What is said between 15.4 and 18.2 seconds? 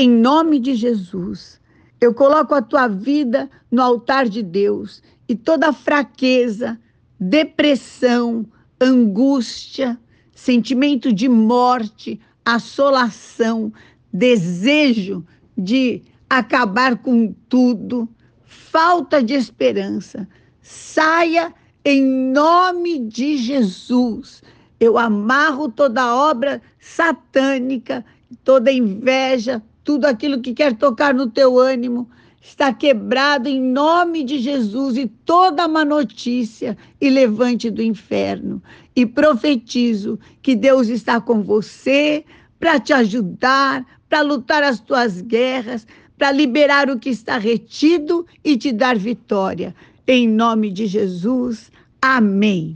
de acabar com tudo,